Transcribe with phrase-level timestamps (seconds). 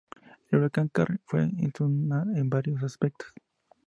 [0.49, 3.31] El huracán Karl fue inusual en varios aspectos.